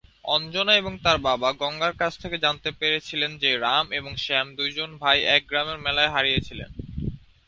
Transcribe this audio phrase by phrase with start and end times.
[0.25, 5.17] অঞ্জনা এবং তার বাবা গঙ্গার কাছ থেকে জানতে পেরেছিলেন যে রাম এবং শ্যাম দু'জন ভাই
[5.35, 6.69] এক গ্রামের মেলায় হারিয়েছিলেন।